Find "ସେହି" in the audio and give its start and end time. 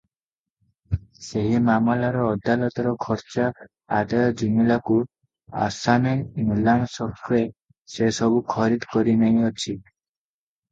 1.25-1.59